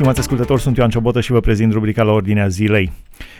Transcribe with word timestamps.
stimați 0.00 0.20
ascultători, 0.20 0.60
sunt 0.60 0.76
Ioan 0.76 0.90
Ciobotă 0.90 1.20
și 1.20 1.32
vă 1.32 1.40
prezint 1.40 1.72
rubrica 1.72 2.02
la 2.02 2.12
ordinea 2.12 2.48
zilei. 2.48 2.92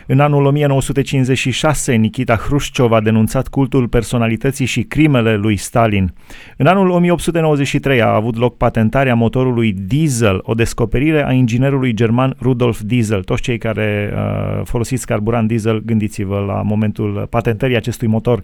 În 0.07 0.19
anul 0.19 0.45
1956, 0.45 1.93
Nikita 1.93 2.35
Hrușciov 2.35 2.91
a 2.91 3.01
denunțat 3.01 3.47
cultul 3.47 3.87
personalității 3.87 4.65
și 4.65 4.81
crimele 4.81 5.35
lui 5.35 5.55
Stalin. 5.55 6.13
În 6.57 6.65
anul 6.65 6.89
1893 6.89 8.01
a 8.01 8.13
avut 8.13 8.37
loc 8.37 8.57
patentarea 8.57 9.15
motorului 9.15 9.73
diesel, 9.73 10.39
o 10.41 10.53
descoperire 10.53 11.25
a 11.27 11.31
inginerului 11.31 11.93
german 11.93 12.35
Rudolf 12.41 12.79
Diesel. 12.81 13.23
Toți 13.23 13.41
cei 13.41 13.57
care 13.57 14.13
uh, 14.13 14.61
folosiți 14.63 15.05
carburant 15.05 15.47
diesel, 15.47 15.81
gândiți-vă 15.85 16.39
la 16.39 16.61
momentul 16.61 17.27
patentării 17.29 17.75
acestui 17.75 18.07
motor. 18.07 18.43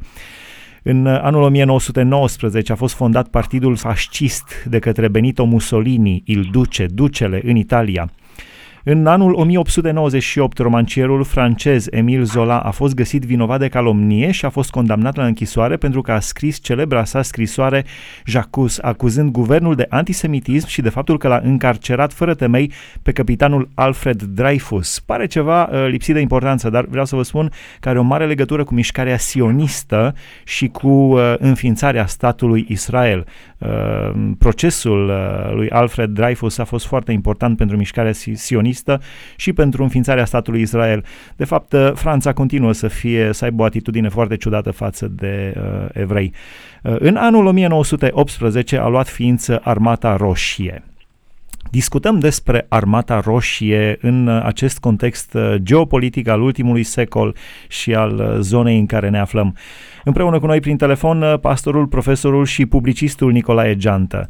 În 0.90 1.06
anul 1.06 1.42
1919 1.42 2.72
a 2.72 2.76
fost 2.76 2.96
fondat 2.96 3.28
Partidul 3.28 3.76
Fascist 3.76 4.64
de 4.70 4.80
către 4.80 5.07
Benito 5.07 5.46
Mussolini, 5.46 6.21
Il 6.25 6.50
Duce, 6.52 6.86
Ducele, 6.86 7.42
în 7.46 7.56
Italia. 7.56 8.10
În 8.89 9.07
anul 9.07 9.33
1898, 9.33 10.57
romancierul 10.57 11.23
francez 11.23 11.87
Emile 11.89 12.23
Zola 12.23 12.59
a 12.59 12.71
fost 12.71 12.96
găsit 12.96 13.23
vinovat 13.23 13.60
de 13.60 13.68
calomnie 13.68 14.32
și 14.32 14.46
a 14.46 14.50
fost 14.50 14.69
condamnat 14.69 15.15
la 15.15 15.25
închisoare 15.25 15.77
pentru 15.77 16.01
că 16.01 16.11
a 16.11 16.19
scris 16.19 16.60
celebra 16.61 17.04
sa 17.04 17.21
scrisoare 17.21 17.86
Jacques, 18.25 18.79
acuzând 18.82 19.32
guvernul 19.32 19.75
de 19.75 19.86
antisemitism 19.89 20.68
și 20.68 20.82
de 20.82 20.89
faptul 20.89 21.18
că 21.18 21.27
l-a 21.27 21.41
încarcerat 21.43 22.13
fără 22.13 22.33
temei 22.33 22.71
pe 23.01 23.11
capitanul 23.11 23.69
Alfred 23.73 24.21
Dreyfus. 24.21 24.99
Pare 24.99 25.25
ceva 25.25 25.63
uh, 25.63 25.88
lipsit 25.89 26.13
de 26.13 26.19
importanță, 26.19 26.69
dar 26.69 26.85
vreau 26.85 27.05
să 27.05 27.15
vă 27.15 27.24
spun 27.24 27.51
că 27.79 27.89
are 27.89 27.99
o 27.99 28.04
mare 28.04 28.25
legătură 28.25 28.63
cu 28.63 28.74
mișcarea 28.74 29.18
sionistă 29.18 30.15
și 30.43 30.68
cu 30.68 30.88
uh, 30.88 31.33
înființarea 31.38 32.05
statului 32.05 32.66
Israel. 32.69 33.25
Uh, 33.58 34.11
procesul 34.38 35.09
uh, 35.09 35.53
lui 35.53 35.69
Alfred 35.69 36.09
Dreyfus 36.09 36.57
a 36.57 36.63
fost 36.63 36.85
foarte 36.85 37.11
important 37.11 37.57
pentru 37.57 37.77
mișcarea 37.77 38.13
sionistă 38.33 38.75
și 39.36 39.53
pentru 39.53 39.83
înființarea 39.83 40.25
statului 40.25 40.61
Israel. 40.61 41.06
De 41.36 41.45
fapt, 41.45 41.73
uh, 41.73 41.92
Franța 41.94 42.33
continuă 42.33 42.72
să 42.72 42.88
fie 42.88 43.30
să 43.34 43.44
aibă 43.44 43.61
o 43.61 43.66
atitudine 43.66 44.09
foarte 44.09 44.36
ciudată 44.36 44.72
față 44.72 45.08
de 45.08 45.53
uh, 45.58 45.88
evrei. 45.94 46.34
Uh, 46.84 46.95
în 47.00 47.16
anul 47.16 47.45
1918 47.45 48.78
a 48.78 48.88
luat 48.88 49.08
ființă 49.08 49.59
Armata 49.64 50.16
Roșie. 50.16 50.84
Discutăm 51.71 52.19
despre 52.19 52.65
Armata 52.69 53.19
Roșie 53.19 53.97
în 54.01 54.27
acest 54.43 54.79
context 54.79 55.37
geopolitic 55.55 56.27
al 56.27 56.41
ultimului 56.41 56.83
secol 56.83 57.35
și 57.69 57.93
al 57.93 58.37
zonei 58.39 58.77
în 58.77 58.85
care 58.85 59.09
ne 59.09 59.19
aflăm. 59.19 59.55
Împreună 60.03 60.39
cu 60.39 60.45
noi 60.45 60.59
prin 60.59 60.77
telefon, 60.77 61.38
pastorul, 61.41 61.88
profesorul 61.88 62.45
și 62.45 62.65
publicistul 62.65 63.31
Nicolae 63.31 63.75
Geantă. 63.75 64.27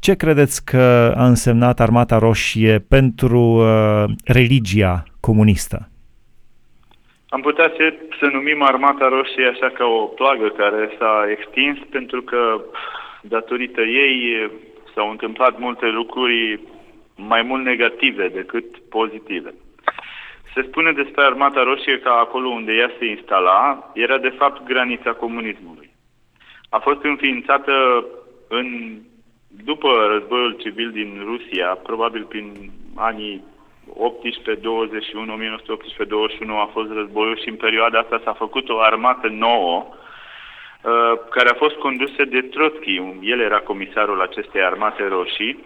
Ce 0.00 0.14
credeți 0.14 0.64
că 0.64 1.14
a 1.16 1.26
însemnat 1.26 1.80
Armata 1.80 2.18
Roșie 2.18 2.84
pentru 2.88 3.40
uh, 3.40 4.04
religia 4.24 5.02
comunistă? 5.20 5.88
Am 7.28 7.40
putea 7.40 7.72
să, 7.76 7.94
să 8.20 8.26
numim 8.32 8.62
Armata 8.62 9.08
Roșie 9.08 9.46
așa 9.52 9.68
ca 9.78 9.84
o 9.84 10.04
plagă 10.04 10.48
care 10.48 10.90
s-a 10.98 11.26
extins 11.30 11.78
pentru 11.90 12.22
că 12.22 12.60
datorită 13.22 13.80
ei 13.80 14.50
s-au 14.94 15.10
întâmplat 15.10 15.58
multe 15.58 15.86
lucruri 15.86 16.60
mai 17.18 17.42
mult 17.42 17.64
negative 17.64 18.28
decât 18.28 18.78
pozitive. 18.88 19.54
Se 20.54 20.62
spune 20.62 20.92
despre 20.92 21.24
Armata 21.24 21.62
Roșie 21.62 21.98
că 21.98 22.08
acolo 22.08 22.48
unde 22.48 22.72
ea 22.72 22.90
se 22.98 23.06
instala 23.06 23.90
era 23.94 24.18
de 24.18 24.34
fapt 24.38 24.64
granița 24.64 25.12
comunismului. 25.12 25.90
A 26.68 26.78
fost 26.78 27.02
înființată 27.02 28.04
în, 28.48 28.98
după 29.64 29.88
războiul 30.10 30.52
civil 30.52 30.90
din 30.90 31.22
Rusia, 31.24 31.66
probabil 31.66 32.24
prin 32.24 32.52
anii 32.94 33.44
1821, 33.96 35.36
1918-21 35.36 36.48
a 36.48 36.70
fost 36.72 36.90
războiul 36.92 37.38
și 37.40 37.48
în 37.48 37.56
perioada 37.56 37.98
asta 37.98 38.20
s-a 38.24 38.32
făcut 38.32 38.68
o 38.68 38.80
armată 38.80 39.28
nouă 39.28 39.86
uh, 39.86 41.12
care 41.30 41.48
a 41.48 41.54
fost 41.54 41.74
condusă 41.74 42.24
de 42.24 42.40
Trotsky. 42.40 43.02
El 43.22 43.40
era 43.40 43.58
comisarul 43.58 44.20
acestei 44.20 44.62
armate 44.62 45.08
roșii. 45.08 45.64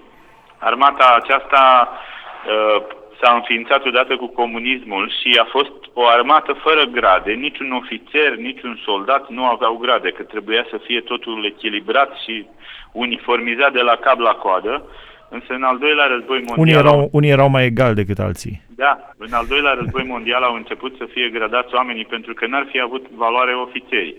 Armata 0.71 1.19
aceasta 1.21 1.63
uh, 1.91 2.83
s-a 3.21 3.35
înființat 3.35 3.85
odată 3.85 4.17
cu 4.17 4.27
comunismul 4.27 5.13
și 5.19 5.39
a 5.43 5.45
fost 5.45 5.73
o 5.93 6.07
armată 6.07 6.53
fără 6.53 6.85
grade. 6.85 7.33
Niciun 7.33 7.73
ofițer, 7.73 8.31
niciun 8.37 8.81
soldat 8.85 9.29
nu 9.29 9.45
aveau 9.45 9.77
grade, 9.77 10.11
că 10.11 10.23
trebuia 10.23 10.67
să 10.71 10.77
fie 10.87 11.01
totul 11.01 11.45
echilibrat 11.45 12.11
și 12.25 12.47
uniformizat 12.93 13.73
de 13.73 13.81
la 13.81 13.97
cap 13.97 14.19
la 14.19 14.35
coadă. 14.35 14.85
Însă 15.29 15.53
în 15.53 15.63
al 15.63 15.79
doilea 15.79 16.07
război 16.07 16.43
mondial... 16.47 16.59
Unii 16.59 16.75
erau, 16.75 17.09
unii 17.13 17.31
erau 17.31 17.49
mai 17.49 17.65
egali 17.65 17.95
decât 17.95 18.19
alții. 18.19 18.63
Da, 18.69 18.99
în 19.19 19.33
al 19.33 19.47
doilea 19.49 19.73
război 19.73 20.05
mondial 20.05 20.43
au 20.43 20.55
început 20.55 20.95
să 20.99 21.05
fie 21.13 21.29
gradați 21.29 21.75
oamenii 21.75 22.05
pentru 22.05 22.35
că 22.35 22.47
n-ar 22.47 22.67
fi 22.71 22.81
avut 22.81 23.05
valoare 23.11 23.55
ofițerii. 23.55 24.17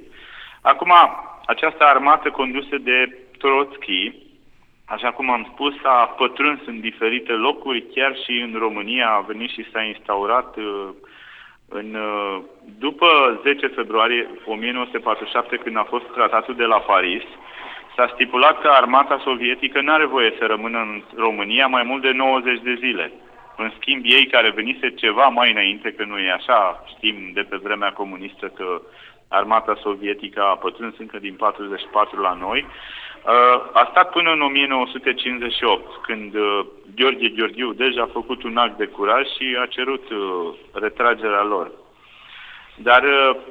Acum, 0.62 0.92
această 1.46 1.84
armată 1.84 2.30
condusă 2.30 2.78
de 2.82 3.18
Trotsky, 3.38 4.14
așa 4.86 5.12
cum 5.12 5.30
am 5.30 5.48
spus, 5.54 5.74
a 5.84 6.14
pătruns 6.18 6.60
în 6.66 6.80
diferite 6.80 7.32
locuri, 7.32 7.86
chiar 7.96 8.16
și 8.16 8.32
în 8.40 8.56
România 8.60 9.10
a 9.10 9.26
venit 9.28 9.50
și 9.50 9.70
s-a 9.72 9.82
instaurat 9.82 10.56
uh, 10.58 10.90
în, 11.70 11.96
uh, 11.96 12.42
după 12.80 13.40
10 13.44 13.68
februarie 13.68 14.30
1947, 14.46 15.58
când 15.58 15.78
a 15.78 15.84
fost 15.84 16.06
tratatul 16.14 16.56
de 16.56 16.64
la 16.64 16.80
Paris, 16.80 17.24
s-a 17.96 18.12
stipulat 18.14 18.62
că 18.62 18.68
armata 18.68 19.22
sovietică 19.24 19.82
nu 19.82 19.92
are 19.92 20.06
voie 20.06 20.34
să 20.40 20.46
rămână 20.46 20.80
în 20.80 21.04
România 21.16 21.68
mai 21.68 21.84
mult 21.84 22.02
de 22.02 22.12
90 22.12 22.60
de 22.62 22.76
zile. 22.80 23.12
În 23.58 23.72
schimb, 23.80 24.04
ei 24.06 24.26
care 24.26 24.50
venise 24.50 24.90
ceva 24.90 25.28
mai 25.28 25.52
înainte, 25.52 25.92
că 25.92 26.04
nu 26.06 26.18
e 26.20 26.32
așa, 26.32 26.84
știm 26.96 27.32
de 27.34 27.42
pe 27.42 27.60
vremea 27.64 27.92
comunistă 27.92 28.48
că 28.48 28.82
armata 29.28 29.76
sovietică 29.82 30.42
a 30.42 30.56
pătruns 30.56 30.98
încă 30.98 31.20
din 31.20 31.36
44 31.36 32.22
la 32.22 32.38
noi, 32.40 32.66
Uh, 32.66 33.03
a 33.74 33.88
stat 33.92 34.10
până 34.10 34.30
în 34.32 34.42
1958, 34.42 36.02
când 36.02 36.36
uh, 36.36 36.66
Gheorghe 36.96 37.30
Gheorghiu 37.36 37.74
deja 37.74 38.02
a 38.02 38.16
făcut 38.20 38.44
un 38.44 38.58
act 38.58 38.78
de 38.78 38.86
curaj 38.86 39.26
și 39.38 39.58
a 39.64 39.66
cerut 39.66 40.10
uh, 40.10 40.20
retragerea 40.72 41.44
lor. 41.44 41.72
Dar 42.76 43.04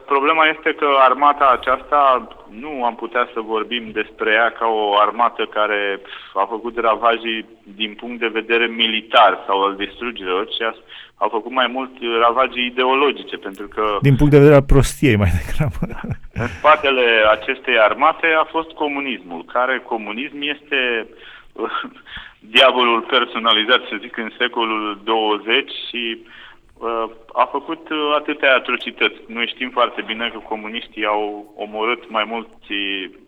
problema 0.06 0.44
este 0.46 0.74
că 0.74 0.86
armata 0.98 1.58
aceasta, 1.58 2.28
nu 2.50 2.84
am 2.84 2.94
putea 2.94 3.28
să 3.32 3.40
vorbim 3.40 3.90
despre 3.92 4.30
ea 4.32 4.50
ca 4.58 4.66
o 4.66 4.96
armată 4.98 5.42
care 5.44 6.00
a 6.34 6.46
făcut 6.48 6.78
ravajii 6.78 7.46
din 7.62 7.94
punct 7.94 8.20
de 8.20 8.26
vedere 8.26 8.66
militar 8.66 9.44
sau 9.46 9.62
al 9.62 9.76
distrugerilor, 9.76 10.48
ci 10.48 10.60
a, 10.60 10.74
au 11.16 11.28
făcut 11.28 11.52
mai 11.52 11.66
mult 11.66 11.90
ravagii 12.20 12.66
ideologice, 12.66 13.36
pentru 13.36 13.68
că... 13.68 13.98
Din 14.00 14.16
punct 14.16 14.32
de 14.32 14.38
vedere 14.38 14.56
al 14.56 14.62
prostiei 14.62 15.16
mai 15.16 15.30
degrabă. 15.40 15.78
În 16.42 16.48
spatele 16.48 17.06
acestei 17.30 17.78
armate 17.78 18.26
a 18.26 18.44
fost 18.44 18.70
comunismul, 18.70 19.44
care 19.44 19.78
comunism 19.78 20.40
este 20.40 21.06
diavolul 22.56 23.00
personalizat, 23.00 23.80
să 23.90 23.96
zic, 24.00 24.16
în 24.16 24.30
secolul 24.38 25.00
20 25.04 25.70
și 25.88 26.18
uh, 26.74 27.04
a 27.32 27.44
făcut 27.44 27.90
uh, 27.90 28.14
atâtea 28.18 28.54
atrocități. 28.54 29.18
Noi 29.26 29.46
știm 29.54 29.70
foarte 29.70 30.02
bine 30.06 30.30
că 30.32 30.38
comuniștii 30.38 31.04
au 31.04 31.52
omorât 31.56 32.10
mai 32.10 32.24
mulți 32.24 32.72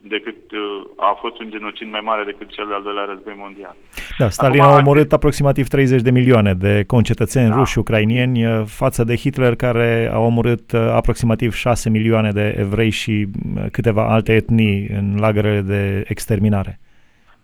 decât 0.00 0.52
uh, 0.52 0.82
a 0.96 1.16
fost 1.20 1.40
un 1.40 1.50
genocid 1.50 1.90
mai 1.90 2.00
mare 2.00 2.24
decât 2.24 2.48
cel 2.50 2.66
de-al 2.66 2.82
doilea 2.82 3.04
război 3.04 3.34
mondial. 3.36 3.76
Da, 4.18 4.28
Stalin 4.28 4.60
Acum, 4.60 4.74
a 4.74 4.78
omorât 4.78 5.12
aproximativ 5.12 5.68
30 5.68 6.00
de 6.00 6.10
milioane 6.10 6.54
de 6.54 6.84
concetățeni 6.86 7.48
da. 7.48 7.56
ruși 7.56 7.72
și 7.72 7.78
ucrainieni 7.78 8.46
uh, 8.46 8.62
față 8.66 9.04
de 9.04 9.16
Hitler 9.16 9.54
care 9.56 10.10
a 10.12 10.18
omorât 10.18 10.72
aproximativ 10.72 11.52
6 11.52 11.90
milioane 11.90 12.30
de 12.30 12.54
evrei 12.58 12.90
și 12.90 13.26
câteva 13.72 14.12
alte 14.12 14.34
etnii 14.34 14.86
în 14.98 15.16
lagărele 15.20 15.60
de 15.60 16.04
exterminare. 16.08 16.78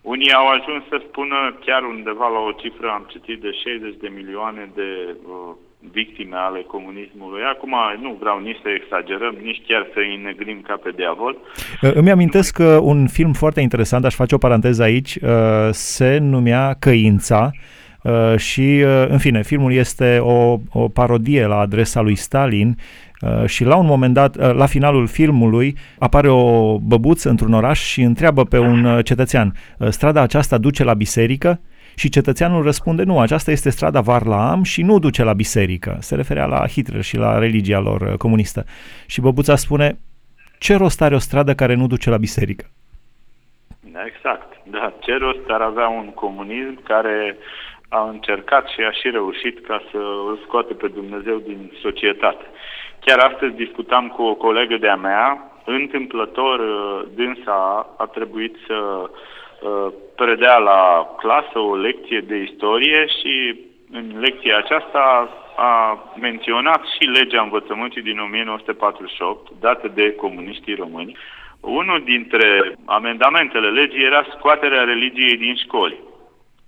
Unii 0.03 0.33
au 0.33 0.47
ajuns 0.49 0.83
să 0.89 1.03
spună 1.09 1.57
chiar 1.65 1.83
undeva 1.83 2.29
la 2.29 2.41
o 2.49 2.53
cifră, 2.53 2.89
am 2.89 3.07
citit, 3.09 3.41
de 3.41 3.51
60 3.51 3.97
de 4.01 4.09
milioane 4.17 4.71
de 4.75 5.17
uh, 5.25 5.55
victime 5.93 6.37
ale 6.37 6.61
comunismului. 6.63 7.41
Acum 7.53 7.75
nu 8.01 8.17
vreau 8.21 8.39
nici 8.41 8.61
să 8.63 8.69
exagerăm, 8.69 9.35
nici 9.43 9.63
chiar 9.67 9.87
să 9.93 9.99
îi 9.99 10.21
negrim 10.25 10.61
ca 10.67 10.77
pe 10.83 10.91
diavol. 10.97 11.37
Uh, 11.83 11.91
îmi 11.95 12.11
amintesc 12.11 12.55
că 12.55 12.79
un 12.83 13.07
film 13.07 13.33
foarte 13.33 13.61
interesant, 13.61 14.05
aș 14.05 14.15
face 14.15 14.35
o 14.35 14.39
paranteză 14.39 14.83
aici, 14.83 15.15
uh, 15.15 15.69
se 15.71 16.19
numea 16.19 16.77
Căința, 16.79 17.51
Uh, 18.03 18.37
și, 18.37 18.61
uh, 18.61 19.07
în 19.09 19.19
fine, 19.19 19.43
filmul 19.43 19.73
este 19.73 20.19
o, 20.19 20.59
o 20.73 20.89
parodie 20.89 21.47
la 21.47 21.59
adresa 21.59 22.01
lui 22.01 22.15
Stalin 22.15 22.77
uh, 23.21 23.47
și 23.47 23.65
la 23.65 23.77
un 23.77 23.87
moment 23.87 24.15
dat, 24.15 24.37
uh, 24.37 24.55
la 24.55 24.67
finalul 24.67 25.07
filmului, 25.07 25.77
apare 25.99 26.29
o 26.29 26.79
băbuță 26.79 27.29
într-un 27.29 27.53
oraș 27.53 27.81
și 27.81 28.03
întreabă 28.03 28.45
pe 28.45 28.59
un 28.59 28.85
uh, 28.85 29.05
cetățean, 29.05 29.55
uh, 29.79 29.89
strada 29.89 30.21
aceasta 30.21 30.59
duce 30.59 30.85
la 30.85 30.95
biserică? 30.95 31.61
Și 32.01 32.09
cetățeanul 32.09 32.63
răspunde, 32.63 33.03
nu, 33.03 33.21
aceasta 33.21 33.51
este 33.51 33.71
strada 33.71 34.01
Varlaam 34.01 34.63
și 34.63 34.83
nu 34.83 34.99
duce 34.99 35.23
la 35.25 35.33
biserică. 35.33 35.97
Se 36.01 36.15
referea 36.15 36.47
la 36.47 36.67
Hitler 36.67 37.03
și 37.03 37.17
la 37.17 37.39
religia 37.39 37.79
lor 37.79 38.01
uh, 38.01 38.15
comunistă. 38.19 38.65
Și 39.07 39.21
băbuța 39.21 39.57
spune, 39.57 39.99
ce 40.59 40.77
rost 40.77 41.03
are 41.03 41.15
o 41.15 41.19
stradă 41.19 41.53
care 41.55 41.75
nu 41.75 41.87
duce 41.87 42.11
la 42.11 42.17
biserică? 42.17 42.65
Da, 43.93 44.07
exact. 44.07 44.49
Da, 44.65 44.93
ce 45.01 45.17
rost 45.17 45.47
ar 45.49 45.61
avea 45.61 45.89
un 45.89 46.09
comunism 46.15 46.83
care 46.83 47.37
a 47.89 48.09
încercat 48.09 48.69
și 48.69 48.81
a 48.81 48.93
și 48.93 49.11
reușit 49.11 49.67
ca 49.67 49.83
să 49.91 49.99
îl 50.29 50.39
scoate 50.45 50.73
pe 50.75 50.89
Dumnezeu 50.89 51.39
din 51.39 51.73
societate. 51.83 52.45
Chiar 53.05 53.19
astăzi 53.19 53.55
discutam 53.55 54.09
cu 54.09 54.23
o 54.23 54.35
colegă 54.35 54.77
de-a 54.77 54.97
mea, 54.97 55.53
întâmplător 55.65 56.59
uh, 56.59 57.03
dânsa 57.15 57.89
a 57.97 58.07
trebuit 58.07 58.57
să 58.67 58.75
uh, 58.75 59.09
predea 60.17 60.57
la 60.57 61.07
clasă 61.17 61.59
o 61.59 61.77
lecție 61.77 62.21
de 62.21 62.37
istorie 62.37 63.07
și 63.07 63.61
în 63.93 64.21
lecția 64.21 64.57
aceasta 64.57 65.29
a 65.57 65.99
menționat 66.21 66.83
și 66.85 67.05
legea 67.09 67.43
învățământului 67.43 68.03
din 68.03 68.19
1948, 68.19 69.51
dată 69.61 69.89
de 69.95 70.15
comuniștii 70.15 70.75
români. 70.75 71.17
Unul 71.61 72.03
dintre 72.05 72.75
amendamentele 72.85 73.69
legii 73.71 74.05
era 74.05 74.27
scoaterea 74.37 74.85
religiei 74.85 75.37
din 75.37 75.57
școli 75.57 75.99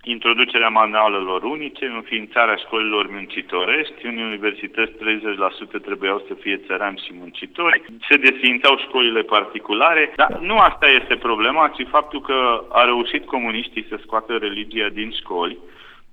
introducerea 0.03 0.67
manualelor 0.69 1.43
unice, 1.43 1.85
înființarea 1.85 2.55
școlilor 2.55 3.09
muncitorești, 3.11 4.05
în 4.09 4.17
universități 4.17 4.91
30% 4.91 5.81
trebuiau 5.81 6.23
să 6.27 6.33
fie 6.43 6.61
țărani 6.67 7.01
și 7.05 7.11
muncitori, 7.19 7.81
se 8.09 8.15
desființau 8.17 8.77
școlile 8.77 9.21
particulare, 9.21 10.13
dar 10.15 10.39
nu 10.49 10.57
asta 10.57 10.87
este 10.99 11.15
problema, 11.15 11.73
ci 11.75 11.93
faptul 11.95 12.21
că 12.21 12.37
a 12.69 12.83
reușit 12.83 13.25
comuniștii 13.25 13.85
să 13.89 13.95
scoată 14.01 14.31
religia 14.33 14.89
din 14.99 15.09
școli, 15.19 15.57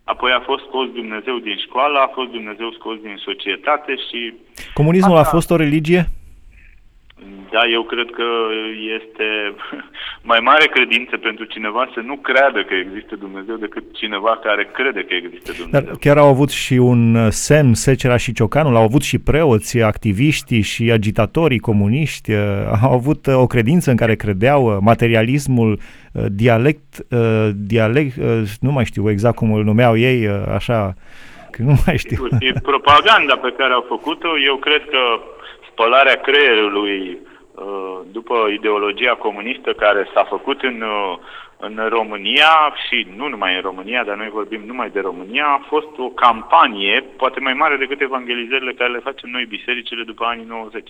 apoi 0.05 0.31
a 0.33 0.41
fost 0.41 0.63
scos 0.65 0.87
Dumnezeu 1.01 1.37
din 1.39 1.57
școală, 1.67 1.99
a 1.99 2.11
fost 2.17 2.31
Dumnezeu 2.31 2.71
scos 2.79 2.97
din 3.01 3.17
societate 3.29 3.93
și... 4.07 4.35
Comunismul 4.75 5.17
asta... 5.17 5.29
a 5.29 5.37
fost 5.37 5.51
o 5.51 5.57
religie? 5.57 6.03
Da, 7.51 7.61
eu 7.73 7.83
cred 7.83 8.11
că 8.11 8.29
este 8.99 9.55
mai 10.31 10.39
mare 10.43 10.67
credință 10.67 11.17
pentru 11.17 11.45
cineva 11.45 11.91
să 11.95 12.01
nu 12.01 12.17
creadă 12.17 12.65
că 12.65 12.75
există 12.75 13.17
Dumnezeu 13.17 13.57
decât 13.57 13.85
cineva 13.93 14.41
care 14.43 14.71
crede 14.73 15.01
că 15.01 15.15
există 15.15 15.53
Dumnezeu. 15.53 15.81
Dar 15.81 15.97
chiar 16.01 16.17
au 16.17 16.29
avut 16.29 16.51
și 16.51 16.73
un 16.75 17.15
uh, 17.15 17.27
semn, 17.31 17.75
Secera 17.75 18.17
și 18.17 18.33
Ciocanul, 18.33 18.77
au 18.77 18.83
avut 18.83 19.03
și 19.03 19.19
preoți, 19.19 19.81
activiștii 19.81 20.61
și 20.61 20.91
agitatorii 20.91 21.59
comuniști, 21.59 22.33
uh, 22.33 22.39
au 22.83 22.93
avut 22.93 23.27
uh, 23.27 23.35
o 23.35 23.47
credință 23.47 23.91
în 23.91 23.97
care 23.97 24.15
credeau 24.15 24.79
materialismul, 24.81 25.79
dialect, 26.13 27.07
dialect, 27.55 28.17
nu 28.61 28.73
mai 28.73 28.85
știu 28.85 29.11
exact 29.11 29.37
cum 29.37 29.53
îl 29.53 29.65
numeau 29.65 29.97
ei, 29.97 30.29
așa, 30.55 30.95
că 31.51 31.63
nu 31.63 31.75
mai 31.87 31.99
știu. 31.99 32.29
Propaganda 32.63 33.37
pe 33.37 33.55
care 33.57 33.73
au 33.73 33.85
făcut-o, 33.89 34.29
eu 34.47 34.57
cred 34.57 34.83
că 34.91 34.99
spălarea 35.81 36.21
creierului 36.21 37.19
uh, 37.55 37.99
după 38.13 38.35
ideologia 38.53 39.15
comunistă 39.15 39.73
care 39.73 40.09
s-a 40.15 40.25
făcut 40.25 40.63
în, 40.63 40.81
uh, 40.81 41.19
în 41.61 41.87
România 41.89 42.75
și 42.89 43.07
nu 43.17 43.29
numai 43.29 43.55
în 43.55 43.61
România, 43.61 44.05
dar 44.05 44.17
noi 44.17 44.29
vorbim 44.29 44.63
numai 44.67 44.91
de 44.91 45.01
România, 45.01 45.47
a 45.47 45.67
fost 45.69 45.99
o 45.99 46.09
campanie, 46.09 47.05
poate 47.17 47.41
mai 47.41 47.53
mare 47.53 47.77
decât 47.77 48.01
evangelizările 48.01 48.73
care 48.73 48.91
le 48.91 49.07
facem 49.09 49.31
noi 49.31 49.45
bisericile 49.45 50.03
după 50.03 50.25
anii 50.25 50.45
90. 50.49 50.89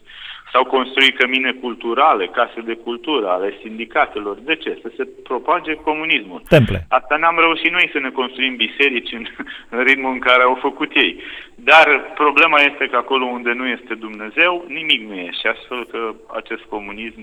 S-au 0.52 0.64
construit 0.64 1.16
cămine 1.16 1.52
culturale, 1.52 2.26
case 2.26 2.60
de 2.60 2.74
cultură 2.74 3.28
ale 3.28 3.58
sindicatelor. 3.62 4.36
De 4.36 4.56
ce? 4.56 4.78
Să 4.82 4.92
se 4.96 5.08
propage 5.22 5.74
comunismul. 5.74 6.42
Temple. 6.48 6.86
Asta 6.88 7.16
n-am 7.16 7.38
reușit 7.38 7.72
noi 7.72 7.90
să 7.92 7.98
ne 7.98 8.10
construim 8.10 8.56
biserici 8.56 9.12
în, 9.12 9.24
în 9.74 9.82
ritmul 9.82 10.12
în 10.12 10.18
care 10.18 10.42
au 10.42 10.58
făcut 10.60 10.90
ei. 10.94 11.22
Dar 11.54 12.12
problema 12.14 12.58
este 12.60 12.86
că 12.90 12.96
acolo 12.96 13.24
unde 13.24 13.52
nu 13.52 13.66
este 13.66 13.94
Dumnezeu, 13.94 14.64
nimic 14.68 15.08
nu 15.08 15.14
e. 15.14 15.30
Și 15.40 15.46
astfel 15.46 15.84
că 15.86 16.14
acest 16.34 16.62
comunism 16.62 17.22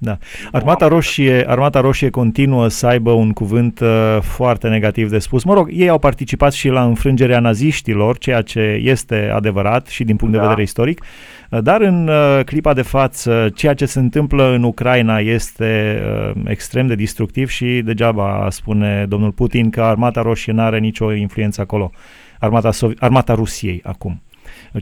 da. 0.00 0.18
Armata 0.52 0.88
Roșie, 0.88 1.44
Armata 1.48 1.80
Roșie 1.80 2.10
continuă 2.10 2.68
să 2.68 2.86
aibă 2.86 3.10
un 3.10 3.32
cuvânt 3.32 3.80
uh, 3.80 4.18
foarte 4.20 4.68
negativ 4.68 5.10
de 5.10 5.18
spus. 5.18 5.44
Mă 5.44 5.54
rog, 5.54 5.68
ei 5.72 5.88
au 5.88 5.98
participat 5.98 6.52
și 6.52 6.68
la 6.68 6.84
înfrângerea 6.84 7.40
naziștilor, 7.40 8.18
ceea 8.18 8.42
ce 8.42 8.80
este 8.82 9.30
adevărat 9.34 9.86
și 9.86 10.04
din 10.04 10.16
punct 10.16 10.34
da. 10.34 10.40
de 10.40 10.46
vedere 10.46 10.62
istoric, 10.62 11.04
uh, 11.50 11.58
dar 11.62 11.80
în 11.80 12.08
uh, 12.08 12.44
clipa 12.44 12.72
de 12.74 12.82
față, 12.82 13.48
ceea 13.54 13.74
ce 13.74 13.86
se 13.86 13.98
întâmplă 13.98 14.52
în 14.54 14.62
Ucraina 14.62 15.18
este 15.18 16.02
uh, 16.34 16.42
extrem 16.46 16.86
de 16.86 16.94
destructiv 16.94 17.48
și 17.48 17.80
degeaba 17.84 18.46
spune 18.50 19.06
domnul 19.08 19.30
Putin 19.30 19.70
că 19.70 19.82
Armata 19.82 20.22
Roșie 20.22 20.52
nu 20.52 20.62
are 20.62 20.78
nicio 20.78 21.12
influență 21.12 21.60
acolo. 21.60 21.90
Armata, 22.38 22.70
Sovi- 22.72 22.98
Armata 22.98 23.34
Rusiei 23.34 23.80
acum. 23.84 24.22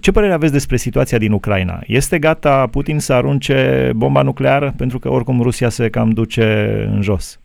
Ce 0.01 0.13
părere 0.13 0.33
aveți 0.33 0.53
despre 0.53 0.77
situația 0.77 1.19
din 1.19 1.33
Ucraina? 1.33 1.79
Este 1.87 2.19
gata 2.19 2.67
Putin 2.71 2.99
să 2.99 3.13
arunce 3.13 3.91
bomba 3.95 4.23
nucleară? 4.23 4.73
Pentru 4.77 4.99
că 4.99 5.09
oricum 5.11 5.43
Rusia 5.43 5.69
se 5.69 5.91
cam 5.91 6.11
duce 6.11 6.45
în 6.95 7.03
jos. 7.03 7.41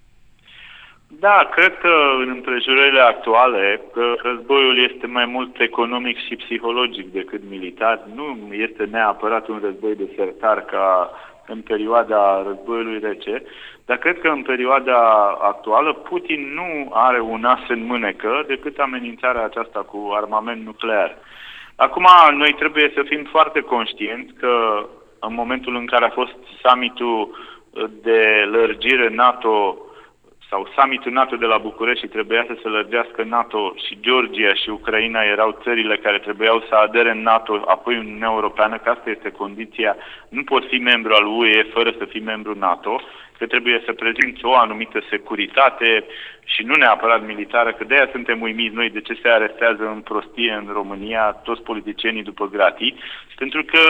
Da, 1.19 1.49
cred 1.51 1.77
că 1.77 1.93
în 2.21 2.29
împrejurările 2.29 2.99
actuale 2.99 3.81
că 3.93 4.15
războiul 4.21 4.89
este 4.91 5.07
mai 5.07 5.25
mult 5.25 5.59
economic 5.59 6.17
și 6.27 6.35
psihologic 6.35 7.11
decât 7.11 7.41
militar. 7.49 7.99
Nu 8.15 8.53
este 8.53 8.87
neapărat 8.91 9.47
un 9.47 9.59
război 9.63 9.95
de 9.95 10.09
sertar 10.15 10.65
ca 10.65 11.11
în 11.47 11.61
perioada 11.61 12.43
războiului 12.47 12.99
rece, 12.99 13.43
dar 13.85 13.97
cred 13.97 14.19
că 14.19 14.27
în 14.27 14.41
perioada 14.41 14.99
actuală 15.41 15.93
Putin 15.93 16.53
nu 16.53 16.91
are 16.93 17.19
un 17.19 17.43
as 17.43 17.63
în 17.67 17.85
mânecă 17.85 18.43
decât 18.47 18.77
amenințarea 18.79 19.43
aceasta 19.43 19.79
cu 19.79 20.09
armament 20.15 20.65
nuclear. 20.65 21.17
Acum, 21.87 22.07
noi 22.31 22.53
trebuie 22.53 22.91
să 22.95 23.01
fim 23.03 23.23
foarte 23.23 23.61
conștienți 23.61 24.33
că 24.33 24.85
în 25.19 25.33
momentul 25.33 25.75
în 25.75 25.85
care 25.85 26.05
a 26.05 26.17
fost 26.19 26.35
summitul 26.63 27.37
de 28.01 28.47
lărgire 28.51 29.09
NATO 29.09 29.77
sau 30.49 30.67
summitul 30.77 31.11
NATO 31.11 31.35
de 31.35 31.45
la 31.45 31.57
București 31.57 32.03
și 32.05 32.11
trebuia 32.11 32.43
să 32.47 32.55
se 32.61 32.67
lărgească 32.67 33.23
NATO 33.23 33.73
și 33.85 33.99
Georgia 33.99 34.53
și 34.53 34.69
Ucraina 34.69 35.21
erau 35.21 35.59
țările 35.63 35.97
care 35.97 36.19
trebuiau 36.19 36.63
să 36.69 36.75
adere 36.75 37.11
în 37.11 37.21
NATO, 37.21 37.63
apoi 37.65 37.93
în 37.95 38.05
Uniunea 38.05 38.31
Europeană, 38.31 38.77
că 38.77 38.89
asta 38.89 39.09
este 39.09 39.31
condiția, 39.31 39.95
nu 40.29 40.43
poți 40.43 40.67
fi 40.67 40.77
membru 40.77 41.13
al 41.13 41.25
UE 41.25 41.63
fără 41.63 41.93
să 41.97 42.05
fii 42.05 42.21
membru 42.21 42.53
NATO, 42.57 43.01
că 43.41 43.47
trebuie 43.47 43.81
să 43.85 43.91
prezinți 44.03 44.45
o 44.45 44.53
anumită 44.65 44.99
securitate 45.09 45.89
și 46.53 46.61
nu 46.69 46.75
neapărat 46.75 47.21
militară, 47.25 47.69
că 47.73 47.83
de 47.83 47.95
aia 47.95 48.09
suntem 48.11 48.41
uimiți 48.41 48.75
noi 48.75 48.89
de 48.89 49.01
ce 49.07 49.13
se 49.21 49.29
arestează 49.29 49.83
în 49.95 50.01
prostie 50.09 50.53
în 50.61 50.67
România 50.79 51.23
toți 51.47 51.61
politicienii 51.69 52.29
după 52.31 52.45
gratii, 52.55 52.95
pentru 53.41 53.61
că 53.71 53.81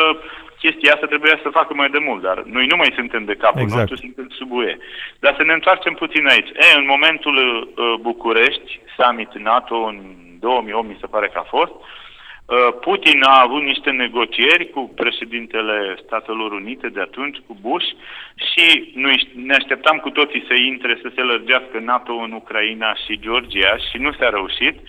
chestia 0.64 0.94
asta 0.94 1.08
trebuia 1.08 1.38
să 1.44 1.58
facă 1.60 1.72
mai 1.74 1.90
de 1.90 2.02
mult, 2.08 2.22
dar 2.22 2.38
noi 2.56 2.66
nu 2.72 2.76
mai 2.76 2.92
suntem 2.96 3.24
de 3.26 3.36
capul 3.44 3.62
exact. 3.62 3.80
nostru, 3.80 3.96
suntem 4.06 4.28
sub 4.40 4.52
UE. 4.52 4.78
Dar 5.20 5.34
să 5.38 5.44
ne 5.44 5.54
întoarcem 5.54 5.94
puțin 5.94 6.28
aici. 6.28 6.50
E, 6.50 6.80
în 6.82 6.86
momentul 6.86 7.36
uh, 7.38 7.94
București, 8.02 8.80
summit 8.98 9.32
NATO 9.38 9.76
în 9.76 9.98
2008, 10.40 10.88
mi 10.88 10.98
se 11.02 11.08
pare 11.08 11.28
că 11.28 11.38
a 11.40 11.48
fost, 11.58 11.72
uh, 11.72 11.86
Uh, 11.86 12.01
Putin 12.82 13.24
a 13.24 13.42
avut 13.42 13.62
niște 13.62 13.90
negocieri 13.90 14.70
cu 14.70 14.92
președintele 14.96 15.96
Statelor 16.06 16.52
Unite 16.52 16.90
de 16.90 17.02
atunci, 17.02 17.38
cu 17.48 17.58
Bush, 17.62 17.86
și 18.36 18.92
noi 18.96 19.30
ne 19.36 19.54
așteptam 19.54 19.98
cu 19.98 20.10
toții 20.10 20.46
să 20.48 20.54
intre, 20.54 21.00
să 21.02 21.12
se 21.16 21.22
lărgească 21.22 21.80
NATO 21.80 22.14
în 22.14 22.32
Ucraina 22.32 22.96
și 23.06 23.20
Georgia 23.20 23.78
și 23.78 23.98
nu 23.98 24.12
s-a 24.12 24.30
reușit. 24.30 24.80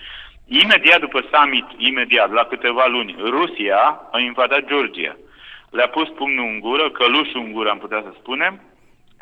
Imediat 0.47 0.99
după 0.99 1.25
summit, 1.31 1.65
imediat, 1.77 2.31
la 2.31 2.43
câteva 2.43 2.85
luni, 2.87 3.15
Rusia 3.17 4.01
a 4.11 4.19
invadat 4.19 4.65
Georgia. 4.65 5.17
Le-a 5.71 5.87
pus 5.87 6.09
pumnul 6.09 6.45
în 6.45 6.59
gură, 6.59 6.89
călușul 6.89 7.41
în 7.45 7.51
gură, 7.51 7.69
am 7.69 7.77
putea 7.77 8.01
să 8.01 8.13
spunem. 8.19 8.61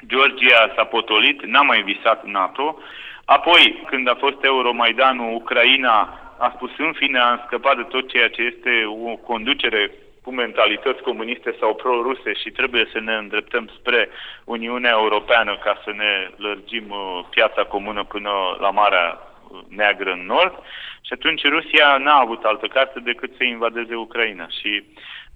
Georgia 0.08 0.74
s-a 0.76 0.84
potolit, 0.84 1.46
n-a 1.46 1.62
mai 1.62 1.82
visat 1.82 2.26
NATO. 2.26 2.80
Apoi, 3.26 3.84
când 3.86 4.10
a 4.10 4.16
fost 4.20 4.38
Euromaidanul, 4.42 5.36
Ucraina 5.36 6.20
a 6.46 6.52
spus 6.56 6.72
în 6.78 6.94
fine 6.94 7.20
am 7.20 7.44
scăpat 7.46 7.76
de 7.76 7.84
tot 7.84 8.10
ceea 8.10 8.30
ce 8.30 8.42
este 8.42 8.72
o 8.86 9.16
conducere 9.16 9.92
cu 10.24 10.32
mentalități 10.32 11.02
comuniste 11.02 11.56
sau 11.60 11.76
pro-ruse 11.76 12.34
și 12.34 12.50
trebuie 12.50 12.86
să 12.92 13.00
ne 13.00 13.14
îndreptăm 13.14 13.70
spre 13.78 14.10
Uniunea 14.44 14.92
Europeană 14.92 15.58
ca 15.64 15.82
să 15.84 15.92
ne 15.96 16.30
lărgim 16.36 16.86
uh, 16.90 17.26
piața 17.30 17.64
comună 17.64 18.04
până 18.04 18.32
la 18.60 18.70
Marea 18.70 19.20
Neagră 19.68 20.12
în 20.12 20.26
nord. 20.26 20.54
Și 21.02 21.14
atunci 21.14 21.44
Rusia 21.44 21.98
n-a 21.98 22.20
avut 22.20 22.44
altă 22.44 22.68
carte 22.68 23.00
decât 23.00 23.32
să 23.38 23.44
invadeze 23.44 23.96
Ucraina. 23.96 24.48
Și 24.62 24.84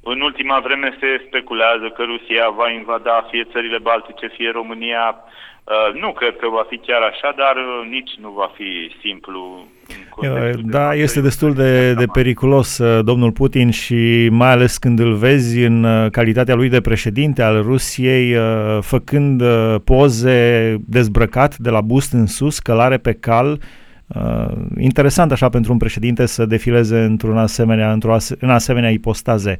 în 0.03 0.21
ultima 0.21 0.59
vreme 0.59 0.97
se 0.99 1.23
speculează 1.27 1.89
că 1.89 2.03
Rusia 2.03 2.49
va 2.49 2.69
invada 2.69 3.27
fie 3.29 3.43
țările 3.43 3.77
Baltice, 3.77 4.27
fie 4.27 4.49
România, 4.49 5.15
Uh, 5.15 5.31
nu 5.93 6.11
cred 6.11 6.35
că 6.35 6.47
va 6.49 6.65
fi 6.69 6.77
chiar 6.77 7.01
așa, 7.01 7.33
dar 7.37 7.55
uh, 7.55 7.87
nici 7.89 8.11
nu 8.21 8.29
va 8.29 8.51
fi 8.55 8.95
simplu. 9.01 9.67
Da, 10.63 10.89
de 10.89 10.97
este 10.97 11.21
destul 11.21 11.53
de, 11.53 11.93
de 11.93 12.05
periculos 12.13 12.77
uh, 12.77 13.03
domnul 13.03 13.31
Putin 13.31 13.69
și 13.69 14.27
mai 14.31 14.51
ales 14.51 14.77
când 14.77 14.99
îl 14.99 15.13
vezi 15.13 15.63
în 15.63 16.09
calitatea 16.11 16.55
lui 16.55 16.69
de 16.69 16.81
președinte 16.81 17.41
al 17.41 17.61
Rusiei, 17.61 18.35
făcând 18.81 19.43
poze 19.83 20.75
dezbrăcat 20.87 21.57
de 21.57 21.69
la 21.69 21.81
bust 21.81 22.13
în 22.13 22.25
sus, 22.25 22.59
călare 22.59 22.97
pe 22.97 23.13
cal, 23.13 23.59
Uh, 24.07 24.51
interesant 24.77 25.31
așa 25.31 25.49
pentru 25.49 25.71
un 25.71 25.77
președinte 25.77 26.25
să 26.25 26.45
defileze 26.45 26.99
într-un 26.99 27.37
asemenea, 27.37 27.91
într-o 27.91 28.13
ase- 28.13 28.35
în 28.39 28.49
asemenea 28.49 28.89
ipostaze. 28.89 29.57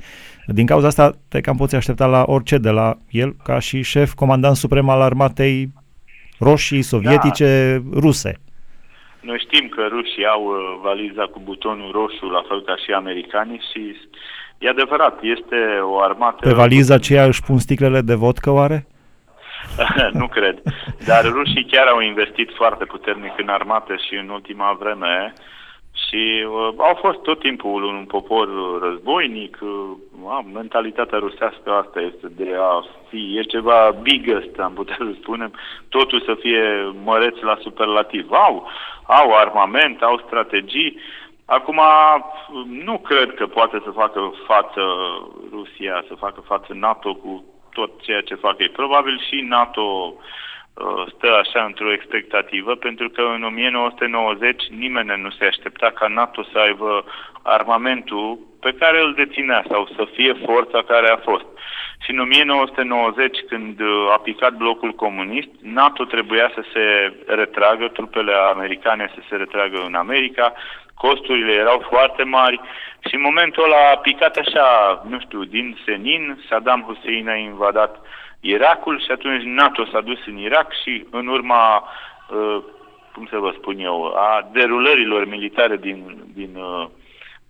Din 0.48 0.66
cauza 0.66 0.88
asta 0.88 1.12
te 1.28 1.42
cam 1.42 1.56
poți 1.58 1.76
aștepta 1.76 2.06
la 2.06 2.24
orice 2.28 2.58
de 2.58 2.70
la 2.70 2.98
el 3.10 3.36
ca 3.44 3.60
și 3.60 3.82
șef 3.82 4.14
comandant 4.14 4.56
suprem 4.56 4.90
al 4.90 5.02
armatei 5.02 5.74
roșii 6.40 6.82
sovietice 6.82 7.82
da. 7.84 8.00
ruse. 8.00 8.40
Noi 9.20 9.40
știm 9.40 9.68
că 9.68 9.88
rușii 9.90 10.26
au 10.26 10.44
uh, 10.44 10.80
valiza 10.82 11.24
cu 11.24 11.42
butonul 11.44 11.92
roșu, 11.92 12.26
la 12.26 12.44
fel 12.48 12.62
ca 12.64 12.76
și 12.76 12.92
americanii 12.92 13.62
și 13.72 13.96
e 14.58 14.70
adevărat, 14.70 15.20
este 15.22 15.80
o 15.82 16.02
armată... 16.02 16.48
Pe 16.48 16.54
valiza 16.54 16.94
aceea 16.94 17.26
își 17.26 17.42
pun 17.42 17.58
sticlele 17.60 18.02
de 18.02 18.14
vodcă, 18.14 18.50
oare? 18.50 18.88
nu 20.22 20.28
cred. 20.28 20.62
Dar 21.06 21.26
rușii 21.26 21.66
chiar 21.72 21.88
au 21.88 22.00
investit 22.00 22.50
foarte 22.56 22.86
puternic 22.86 23.34
în 23.38 23.50
armată 23.50 23.96
și 24.08 24.16
în 24.16 24.30
ultima 24.30 24.78
vreme 24.80 25.34
și 26.08 26.46
uh, 26.48 26.74
au 26.78 26.98
fost 27.02 27.22
tot 27.22 27.40
timpul 27.40 27.84
un 27.84 28.06
popor 28.06 28.50
războinic, 28.82 29.58
uh, 29.62 30.40
mentalitatea 30.54 31.18
rusească 31.18 31.72
asta 31.72 32.02
este 32.02 32.28
de 32.36 32.56
a 32.60 32.84
fi, 33.10 33.38
e 33.38 33.42
ceva 33.42 33.96
biggest, 34.02 34.60
am 34.60 34.74
putea 34.74 34.96
să 34.98 35.12
spunem, 35.22 35.54
totul 35.90 36.22
să 36.22 36.36
fie 36.40 36.94
măreț 37.04 37.38
la 37.40 37.58
superlativ. 37.62 38.32
Au, 38.32 38.68
au 39.04 39.36
armament, 39.36 40.02
au 40.02 40.22
strategii, 40.26 40.98
Acum, 41.48 41.82
nu 42.84 42.98
cred 42.98 43.34
că 43.34 43.48
poate 43.48 43.82
să 43.84 43.92
facă 43.92 44.34
față 44.48 44.82
Rusia, 45.52 46.04
să 46.08 46.14
facă 46.16 46.42
față 46.46 46.74
NATO 46.74 47.14
cu 47.14 47.44
tot 47.74 48.02
ceea 48.02 48.22
ce 48.22 48.36
fac 48.36 48.60
ei. 48.60 48.70
Probabil 48.70 49.22
și 49.30 49.42
NATO 49.42 49.82
uh, 49.82 50.24
stă 51.16 51.36
așa 51.36 51.64
într-o 51.64 51.92
expectativă, 51.92 52.76
pentru 52.76 53.10
că 53.10 53.22
în 53.22 53.44
1990 53.44 54.64
nimeni 54.70 55.22
nu 55.22 55.30
se 55.30 55.46
aștepta 55.46 55.92
ca 55.96 56.08
NATO 56.08 56.44
să 56.52 56.58
aibă 56.58 57.06
armamentul 57.42 58.40
pe 58.60 58.74
care 58.80 59.02
îl 59.02 59.14
deținea 59.14 59.66
sau 59.70 59.88
să 59.96 60.08
fie 60.16 60.34
forța 60.46 60.82
care 60.82 61.10
a 61.10 61.18
fost. 61.18 61.46
Și 62.04 62.12
în 62.12 62.20
1990, 62.20 63.38
când 63.50 63.80
uh, 63.80 64.12
a 64.16 64.18
picat 64.18 64.54
blocul 64.54 64.92
comunist, 64.92 65.50
NATO 65.62 66.04
trebuia 66.04 66.52
să 66.54 66.64
se 66.74 67.14
retragă, 67.26 67.88
trupele 67.88 68.34
americane 68.34 69.12
să 69.16 69.22
se 69.30 69.36
retragă 69.36 69.84
în 69.86 69.94
America, 69.94 70.54
costurile 70.96 71.54
erau 71.54 71.86
foarte 71.90 72.24
mari 72.24 72.62
și 73.08 73.16
în 73.16 73.22
momentul 73.22 73.64
ăla 73.64 73.90
a 73.92 73.98
picat 73.98 74.36
așa, 74.38 74.68
nu 75.10 75.20
știu, 75.20 75.44
din 75.44 75.78
senin, 75.86 76.44
Saddam 76.50 76.82
Hussein 76.82 77.30
a 77.30 77.36
invadat 77.36 78.06
Irakul 78.48 79.00
și 79.00 79.12
atunci 79.12 79.44
NATO 79.44 79.86
s-a 79.86 80.02
dus 80.02 80.26
în 80.26 80.38
Irak 80.38 80.74
și 80.84 81.06
în 81.12 81.28
urma, 81.28 81.84
uh, 82.30 82.64
cum 83.14 83.28
să 83.30 83.38
vă 83.38 83.54
spun 83.58 83.80
eu, 83.80 84.06
a 84.06 84.50
derulărilor 84.52 85.28
militare 85.28 85.78
din, 85.78 86.24
din, 86.34 86.56
uh, 86.56 86.88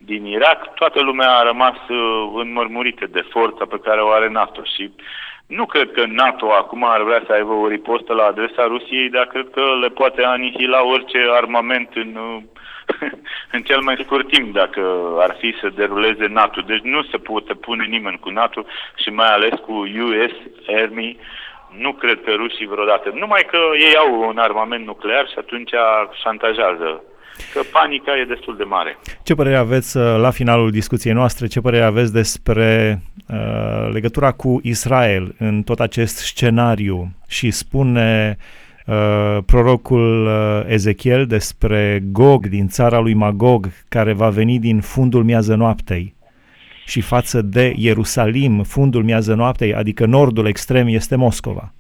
din 0.06 0.26
Irak, 0.26 0.74
toată 0.74 1.02
lumea 1.02 1.32
a 1.38 1.44
rămas 1.44 1.78
uh, 1.90 2.32
înmărmurită 2.36 3.06
de 3.08 3.26
forța 3.30 3.66
pe 3.66 3.80
care 3.80 4.02
o 4.02 4.10
are 4.10 4.30
NATO 4.30 4.62
și 4.64 4.92
nu 5.46 5.66
cred 5.66 5.92
că 5.92 6.04
NATO 6.08 6.52
acum 6.52 6.84
ar 6.84 7.02
vrea 7.02 7.24
să 7.26 7.34
aibă 7.34 7.52
o 7.54 7.68
ripostă 7.68 8.14
la 8.14 8.24
adresa 8.24 8.64
Rusiei, 8.68 9.10
dar 9.10 9.26
cred 9.26 9.48
că 9.52 9.62
le 9.82 9.88
poate 9.88 10.24
anihila 10.24 10.86
orice 10.86 11.18
armament 11.32 11.90
în 11.94 12.18
în 13.56 13.62
cel 13.64 13.82
mai 13.82 13.98
scurt 14.04 14.28
timp 14.28 14.54
dacă 14.54 14.82
ar 15.20 15.36
fi 15.40 15.56
să 15.62 15.70
deruleze 15.70 16.26
NATO. 16.28 16.62
Deci 16.62 16.82
nu 16.82 17.04
se 17.04 17.18
poate 17.18 17.54
pune 17.54 17.86
nimeni 17.86 18.20
cu 18.20 18.30
NATO 18.30 18.66
și 18.96 19.10
mai 19.10 19.34
ales 19.34 19.60
cu 19.60 19.72
US 19.74 20.34
Army. 20.68 21.18
Nu 21.78 21.94
cred 21.94 22.24
că 22.24 22.32
rușii 22.32 22.68
vreodată. 22.68 23.12
Numai 23.14 23.46
că 23.52 23.58
ei 23.80 23.96
au 23.96 24.28
un 24.28 24.38
armament 24.38 24.86
nuclear 24.86 25.28
și 25.28 25.36
atunci 25.38 25.72
șantajează 26.22 27.04
că 27.54 27.62
panica 27.72 28.18
e 28.18 28.26
destul 28.26 28.58
de 28.58 28.64
mare. 28.64 28.98
Ce 29.24 29.36
părere 29.36 29.56
aveți 29.56 29.98
uh, 29.98 30.04
la 30.18 30.30
finalul 30.30 30.72
discuției 30.72 31.14
noastre? 31.14 31.48
Ce 31.48 31.62
părere 31.62 31.84
aveți 31.84 32.14
despre 32.14 33.02
uh, 33.28 33.90
legătura 33.92 34.32
cu 34.32 34.60
Israel 34.64 35.36
în 35.38 35.64
tot 35.64 35.80
acest 35.80 36.18
scenariu? 36.18 37.12
Și 37.28 37.52
spune 37.52 38.38
uh, 38.86 39.38
prorocul 39.46 40.26
uh, 40.26 40.64
Ezechiel 40.68 41.26
despre 41.26 42.04
Gog 42.12 42.48
din 42.48 42.68
țara 42.68 43.00
lui 43.00 43.14
Magog, 43.14 43.70
care 43.90 44.14
va 44.14 44.30
veni 44.30 44.60
din 44.60 44.82
fundul 44.82 45.24
miază 45.24 45.56
noaptei 45.56 46.16
și 46.86 47.02
față 47.02 47.42
de 47.42 47.74
Ierusalim, 47.78 48.64
fundul 48.64 49.04
miază 49.04 49.34
noaptei, 49.34 49.74
adică 49.74 50.06
nordul 50.06 50.46
extrem, 50.48 50.88
este 50.88 51.16
Moscova. 51.16 51.74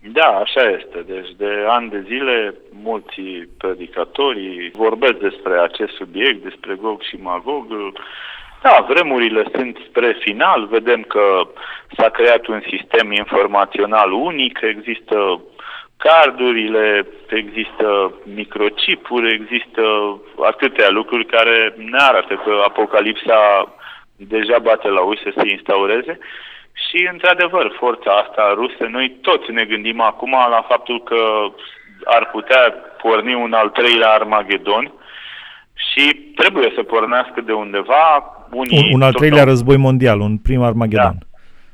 Da, 0.00 0.26
așa 0.26 0.62
este. 0.62 1.04
Deci 1.06 1.30
de 1.36 1.64
ani 1.68 1.90
de 1.90 2.04
zile 2.06 2.54
mulți 2.82 3.20
predicatori 3.58 4.70
vorbesc 4.74 5.16
despre 5.18 5.58
acest 5.58 5.94
subiect, 5.94 6.42
despre 6.42 6.74
Gog 6.74 7.02
și 7.02 7.16
Magog. 7.16 7.66
Da, 8.62 8.86
vremurile 8.88 9.44
sunt 9.54 9.78
spre 9.88 10.16
final. 10.20 10.66
Vedem 10.66 11.02
că 11.02 11.48
s-a 11.96 12.08
creat 12.08 12.46
un 12.46 12.62
sistem 12.70 13.12
informațional 13.12 14.12
unic, 14.12 14.58
există 14.62 15.40
cardurile, 15.96 17.06
există 17.28 18.12
microchipuri, 18.34 19.32
există 19.32 19.82
atâtea 20.42 20.90
lucruri 20.90 21.26
care 21.26 21.74
ne 21.76 21.98
arată 21.98 22.34
că 22.44 22.62
apocalipsa 22.64 23.72
deja 24.16 24.58
bate 24.58 24.88
la 24.88 25.00
ușă 25.00 25.30
să 25.34 25.40
se 25.42 25.50
instaureze. 25.50 26.18
Și, 26.86 27.08
într-adevăr, 27.12 27.76
forța 27.78 28.10
asta 28.10 28.52
rusă, 28.54 28.84
noi 28.90 29.16
toți 29.20 29.50
ne 29.50 29.64
gândim 29.64 30.00
acum 30.00 30.30
la 30.30 30.64
faptul 30.68 31.02
că 31.02 31.20
ar 32.04 32.30
putea 32.32 32.74
porni 33.02 33.34
un 33.34 33.52
al 33.52 33.68
treilea 33.68 34.10
Armagedon 34.10 34.92
și 35.74 36.14
trebuie 36.34 36.72
să 36.74 36.82
pornească 36.82 37.40
de 37.40 37.52
undeva. 37.52 38.36
Unii 38.50 38.78
un, 38.78 38.94
un 38.94 39.02
al 39.02 39.12
treilea 39.12 39.42
au... 39.42 39.48
război 39.48 39.76
mondial, 39.76 40.20
un 40.20 40.38
prim 40.38 40.62
Armagedon. 40.62 41.16
Da. 41.18 41.26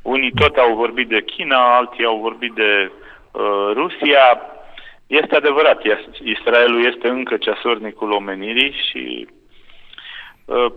Unii 0.03 0.33
tot 0.33 0.57
au 0.57 0.75
vorbit 0.75 1.09
de 1.09 1.23
China, 1.23 1.77
alții 1.77 2.05
au 2.05 2.19
vorbit 2.19 2.53
de 2.53 2.91
Uh, 3.35 3.71
Rusia 3.73 4.41
este 5.07 5.37
adevărat, 5.37 5.83
Israelul 6.25 6.87
este 6.87 7.09
încă 7.09 7.37
ceasornicul 7.37 8.13
omenirii 8.13 8.75
și 8.91 9.29
uh, 10.45 10.73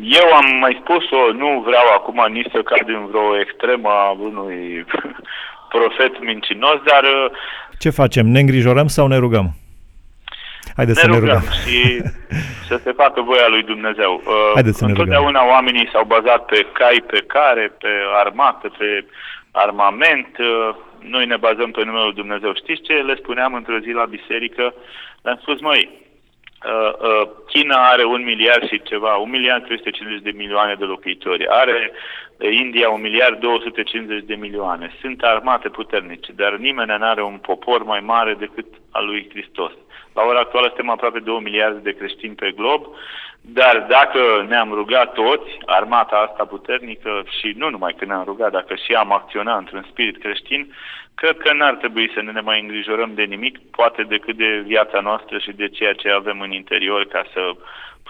eu 0.00 0.32
am 0.34 0.56
mai 0.60 0.82
spus-o, 0.82 1.32
nu 1.32 1.60
vreau 1.66 1.86
acum 1.96 2.32
nici 2.32 2.50
să 2.52 2.62
cad 2.62 2.88
în 2.88 3.06
vreo 3.06 3.38
extremă 3.38 3.88
a 3.88 4.10
unui 4.10 4.84
profet 5.74 6.24
mincinos, 6.24 6.78
dar... 6.84 7.02
Uh, 7.02 7.30
Ce 7.78 7.90
facem? 7.90 8.26
Ne 8.26 8.40
îngrijorăm 8.40 8.86
sau 8.86 9.06
ne 9.06 9.16
rugăm? 9.16 9.50
Haideți 10.76 11.06
ne 11.06 11.12
să 11.12 11.18
rugăm 11.18 11.24
ne 11.24 11.32
rugăm. 11.32 11.52
și 11.66 12.02
să 12.68 12.80
se 12.84 12.92
facă 12.92 13.20
voia 13.20 13.48
lui 13.48 13.62
Dumnezeu. 13.62 14.22
Haideți 14.54 14.78
să 14.78 14.84
ne 14.84 14.92
rugăm. 14.92 15.06
Întotdeauna 15.06 15.52
oamenii 15.54 15.88
s-au 15.92 16.04
bazat 16.04 16.44
pe 16.44 16.66
cai, 16.72 17.04
pe 17.06 17.24
care, 17.26 17.72
pe 17.78 17.88
armată, 18.22 18.72
pe 18.78 19.04
armament, 19.50 20.36
noi 20.98 21.26
ne 21.26 21.36
bazăm 21.36 21.70
pe 21.70 21.84
numele 21.84 22.04
Lui 22.04 22.20
Dumnezeu. 22.22 22.54
Știți 22.54 22.82
ce 22.82 22.92
le 22.92 23.14
spuneam 23.14 23.54
într-o 23.54 23.78
zi 23.78 23.90
la 23.90 24.04
biserică? 24.04 24.74
Le-am 25.22 25.38
spus, 25.40 25.60
măi, 25.60 25.90
uh, 26.64 26.92
uh, 27.08 27.28
China 27.52 27.76
are 27.90 28.04
un 28.04 28.22
miliard 28.24 28.66
și 28.66 28.82
ceva, 28.82 29.16
un 29.16 29.30
miliard 29.30 29.64
350 29.64 30.22
de 30.22 30.30
milioane 30.30 30.74
de 30.74 30.84
locuitori, 30.84 31.46
are 31.48 31.92
uh, 31.92 32.52
India 32.52 32.88
un 32.88 33.00
miliard 33.00 33.40
250 33.40 34.24
de 34.24 34.34
milioane. 34.34 34.92
Sunt 35.00 35.22
armate 35.22 35.68
puternice, 35.68 36.32
dar 36.32 36.56
nimeni 36.56 36.96
nu 36.98 37.04
are 37.04 37.22
un 37.22 37.38
popor 37.38 37.84
mai 37.84 38.00
mare 38.00 38.34
decât 38.34 38.66
al 38.90 39.04
lui 39.04 39.28
Hristos. 39.30 39.72
La 40.12 40.22
ora 40.22 40.38
actuală 40.38 40.66
suntem 40.66 40.90
aproape 40.90 41.18
2 41.18 41.40
miliarde 41.42 41.78
de 41.78 41.96
creștini 41.98 42.34
pe 42.34 42.50
glob, 42.50 42.86
dar 43.40 43.86
dacă 43.88 44.46
ne-am 44.48 44.72
rugat 44.72 45.12
toți, 45.12 45.50
armata 45.66 46.16
asta 46.16 46.44
puternică, 46.44 47.24
și 47.40 47.54
nu 47.56 47.70
numai 47.70 47.94
că 47.98 48.04
ne-am 48.04 48.24
rugat, 48.24 48.52
dacă 48.52 48.74
și 48.74 48.92
am 48.92 49.12
acționat 49.12 49.58
într-un 49.58 49.86
spirit 49.90 50.18
creștin, 50.18 50.74
cred 51.14 51.38
că 51.38 51.52
n-ar 51.52 51.74
trebui 51.74 52.10
să 52.14 52.20
ne, 52.22 52.30
ne 52.30 52.40
mai 52.40 52.60
îngrijorăm 52.60 53.14
de 53.14 53.22
nimic, 53.22 53.58
poate 53.70 54.02
decât 54.02 54.36
de 54.36 54.62
viața 54.66 55.00
noastră 55.00 55.38
și 55.38 55.52
de 55.52 55.68
ceea 55.68 55.92
ce 55.92 56.10
avem 56.10 56.40
în 56.40 56.52
interior, 56.52 57.04
ca 57.04 57.24
să 57.32 57.54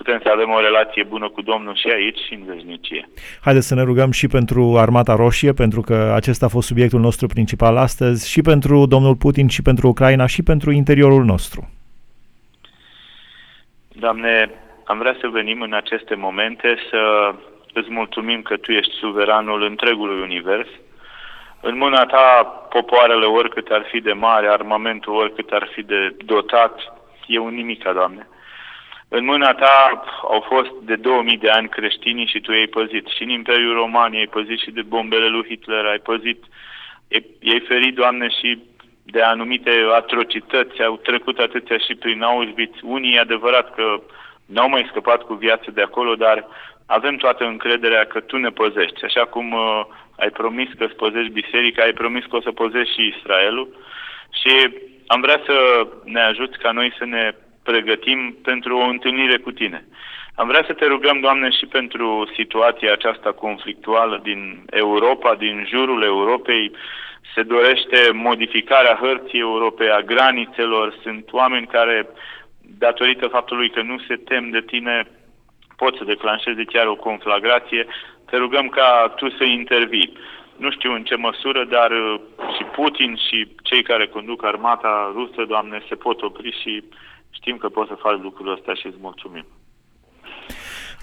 putem 0.02 0.20
să 0.22 0.28
avem 0.32 0.50
o 0.50 0.60
relație 0.60 1.02
bună 1.02 1.28
cu 1.28 1.42
Domnul 1.42 1.74
și 1.74 1.88
aici 1.94 2.18
și 2.26 2.34
în 2.34 2.44
veșnicie. 2.52 3.08
Haideți 3.44 3.66
să 3.66 3.74
ne 3.74 3.82
rugăm 3.82 4.10
și 4.10 4.26
pentru 4.26 4.62
Armata 4.78 5.14
Roșie, 5.14 5.52
pentru 5.52 5.80
că 5.80 6.12
acesta 6.14 6.46
a 6.46 6.54
fost 6.56 6.66
subiectul 6.66 7.00
nostru 7.00 7.26
principal 7.26 7.76
astăzi, 7.76 8.30
și 8.30 8.40
pentru 8.42 8.86
domnul 8.86 9.16
Putin, 9.16 9.48
și 9.48 9.62
pentru 9.62 9.88
Ucraina, 9.88 10.26
și 10.26 10.42
pentru 10.42 10.70
interiorul 10.70 11.24
nostru. 11.24 11.70
Doamne, 13.88 14.50
am 14.84 14.98
vrea 14.98 15.16
să 15.20 15.28
venim 15.28 15.60
în 15.60 15.72
aceste 15.72 16.14
momente 16.14 16.68
să 16.90 17.34
îți 17.72 17.90
mulțumim 17.90 18.42
că 18.42 18.56
Tu 18.56 18.72
ești 18.72 18.92
suveranul 18.92 19.62
întregului 19.62 20.22
univers. 20.22 20.68
În 21.60 21.76
mâna 21.76 22.04
Ta, 22.06 22.26
popoarele, 22.70 23.26
oricât 23.26 23.68
ar 23.70 23.84
fi 23.90 24.00
de 24.00 24.12
mare, 24.12 24.48
armamentul, 24.48 25.14
oricât 25.14 25.50
ar 25.50 25.68
fi 25.74 25.82
de 25.82 26.16
dotat, 26.24 26.74
e 27.26 27.38
un 27.38 27.54
nimica, 27.54 27.92
Doamne. 27.92 28.26
În 29.16 29.24
mâna 29.24 29.54
Ta 29.54 30.02
au 30.22 30.40
fost 30.40 30.70
de 30.82 30.96
2000 30.96 31.38
de 31.38 31.50
ani 31.50 31.68
creștinii 31.68 32.26
și 32.26 32.40
Tu 32.40 32.50
ai 32.50 32.66
păzit. 32.66 33.06
Și 33.06 33.22
în 33.22 33.28
Imperiul 33.28 33.74
Roman 33.74 34.12
ai 34.12 34.26
păzit 34.26 34.58
și 34.58 34.70
de 34.70 34.82
bombele 34.82 35.26
lui 35.26 35.44
Hitler, 35.48 35.84
ai 35.84 35.98
păzit, 35.98 36.44
ei 37.40 37.60
ferit, 37.68 37.94
Doamne, 37.94 38.28
și 38.28 38.58
de 39.02 39.22
anumite 39.22 39.70
atrocități, 39.94 40.82
au 40.82 40.96
trecut 40.96 41.38
atâția 41.38 41.78
și 41.78 41.94
prin 41.94 42.22
Auschwitz. 42.22 42.76
Unii 42.82 43.14
e 43.14 43.18
adevărat 43.18 43.74
că 43.74 44.00
n-au 44.46 44.68
mai 44.68 44.86
scăpat 44.90 45.22
cu 45.22 45.34
viață 45.34 45.70
de 45.70 45.82
acolo, 45.82 46.14
dar 46.14 46.46
avem 46.86 47.16
toată 47.16 47.44
încrederea 47.44 48.04
că 48.04 48.20
Tu 48.20 48.36
ne 48.36 48.50
păzești. 48.50 49.04
Așa 49.04 49.24
cum 49.24 49.52
uh, 49.52 49.84
ai 50.18 50.30
promis 50.30 50.68
că 50.78 50.84
îți 50.84 51.00
păzești 51.04 51.32
biserica, 51.32 51.82
ai 51.82 51.92
promis 51.92 52.24
că 52.24 52.36
o 52.36 52.40
să 52.40 52.52
păzești 52.52 52.94
și 52.94 53.14
Israelul. 53.16 53.68
Și 54.40 54.52
am 55.06 55.20
vrea 55.20 55.40
să 55.46 55.86
ne 56.04 56.20
ajuți 56.20 56.58
ca 56.58 56.70
noi 56.70 56.94
să 56.98 57.04
ne 57.04 57.34
pregătim 57.62 58.36
pentru 58.42 58.76
o 58.76 58.84
întâlnire 58.84 59.38
cu 59.38 59.50
tine. 59.50 59.84
Am 60.34 60.46
vrea 60.46 60.64
să 60.66 60.72
te 60.72 60.86
rugăm, 60.86 61.20
Doamne, 61.20 61.50
și 61.50 61.66
pentru 61.66 62.30
situația 62.34 62.92
aceasta 62.92 63.32
conflictuală 63.32 64.20
din 64.22 64.64
Europa, 64.70 65.34
din 65.34 65.66
jurul 65.68 66.02
Europei. 66.02 66.72
Se 67.34 67.42
dorește 67.42 68.10
modificarea 68.12 68.98
hărții 69.00 69.38
Europei, 69.38 69.90
a 69.90 70.00
granițelor. 70.00 70.98
Sunt 71.02 71.32
oameni 71.32 71.66
care, 71.66 72.08
datorită 72.78 73.26
faptului 73.26 73.70
că 73.70 73.82
nu 73.82 73.98
se 74.08 74.16
tem 74.16 74.50
de 74.50 74.60
tine, 74.60 75.06
pot 75.76 75.96
să 75.96 76.04
declanșeze 76.04 76.64
chiar 76.64 76.86
o 76.86 76.94
conflagrație. 76.94 77.86
Te 78.30 78.36
rugăm 78.36 78.68
ca 78.68 79.12
tu 79.16 79.30
să 79.30 79.44
intervii. 79.44 80.16
Nu 80.56 80.70
știu 80.70 80.92
în 80.92 81.04
ce 81.04 81.16
măsură, 81.16 81.64
dar 81.64 81.90
uh, 81.90 82.20
și 82.56 82.64
Putin 82.64 83.16
și 83.28 83.48
cei 83.62 83.82
care 83.82 84.06
conduc 84.06 84.44
armata 84.44 85.12
rusă, 85.14 85.44
Doamne, 85.44 85.82
se 85.88 85.94
pot 85.94 86.22
opri 86.22 86.58
și 86.62 86.84
știm 87.38 87.56
că 87.56 87.68
poți 87.68 87.88
să 87.88 87.96
faci 88.04 88.22
lucrul 88.22 88.52
ăsta 88.52 88.74
și 88.74 88.86
îți 88.86 88.96
mulțumim. 89.00 89.46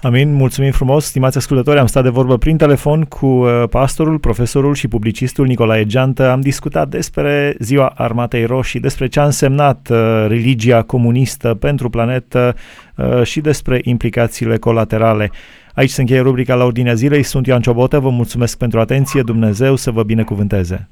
Amin, 0.02 0.34
mulțumim 0.34 0.70
frumos, 0.70 1.04
stimați 1.04 1.36
ascultători, 1.36 1.78
am 1.78 1.86
stat 1.86 2.02
de 2.02 2.08
vorbă 2.08 2.38
prin 2.38 2.56
telefon 2.56 3.04
cu 3.04 3.26
uh, 3.26 3.62
pastorul, 3.70 4.18
profesorul 4.18 4.74
și 4.74 4.88
publicistul 4.88 5.46
Nicolae 5.46 5.86
Geantă. 5.86 6.30
Am 6.30 6.40
discutat 6.40 6.88
despre 6.88 7.54
Ziua 7.58 7.92
Armatei 7.96 8.44
Roșii, 8.44 8.80
despre 8.80 9.06
ce 9.06 9.20
a 9.20 9.24
însemnat 9.24 9.88
uh, 9.90 10.24
religia 10.28 10.82
comunistă 10.82 11.54
pentru 11.54 11.90
planetă 11.90 12.54
uh, 12.96 13.22
și 13.22 13.40
despre 13.40 13.80
implicațiile 13.84 14.56
colaterale. 14.56 15.30
Aici 15.74 15.90
se 15.90 16.00
încheie 16.00 16.20
rubrica 16.20 16.54
la 16.54 16.64
ordinea 16.64 16.94
zilei, 16.94 17.22
sunt 17.22 17.46
Ioan 17.46 17.60
Ciobotă, 17.60 17.98
vă 17.98 18.10
mulțumesc 18.10 18.58
pentru 18.58 18.80
atenție, 18.80 19.22
Dumnezeu 19.22 19.76
să 19.76 19.90
vă 19.90 20.02
binecuvânteze! 20.02 20.88